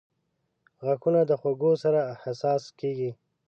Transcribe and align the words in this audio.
•غاښونه 0.83 1.21
د 1.29 1.31
خوږو 1.41 1.71
سره 1.83 1.99
حساس 2.23 2.63
کیږي. 2.79 3.11